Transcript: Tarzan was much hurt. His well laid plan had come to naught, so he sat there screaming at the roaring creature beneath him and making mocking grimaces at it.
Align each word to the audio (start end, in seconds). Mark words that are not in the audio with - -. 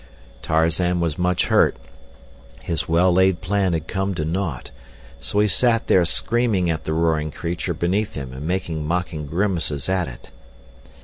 Tarzan 0.41 0.99
was 0.99 1.19
much 1.19 1.45
hurt. 1.45 1.77
His 2.59 2.89
well 2.89 3.13
laid 3.13 3.39
plan 3.39 3.73
had 3.73 3.85
come 3.87 4.15
to 4.15 4.25
naught, 4.25 4.71
so 5.19 5.39
he 5.39 5.47
sat 5.47 5.85
there 5.85 6.05
screaming 6.05 6.71
at 6.71 6.85
the 6.85 6.93
roaring 6.93 7.29
creature 7.29 7.75
beneath 7.75 8.15
him 8.15 8.33
and 8.33 8.47
making 8.47 8.83
mocking 8.87 9.27
grimaces 9.27 9.87
at 9.89 10.07
it. 10.07 10.31